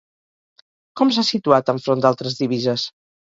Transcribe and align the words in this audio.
Com 1.01 1.11
s'ha 1.17 1.25
situat 1.29 1.69
enfront 1.75 2.03
d'altres 2.07 2.39
divises? 2.43 2.89